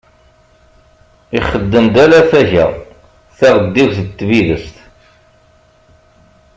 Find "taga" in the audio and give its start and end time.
2.31-2.65